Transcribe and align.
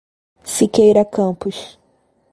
Siqueira 0.53 1.05
Campos 1.05 1.57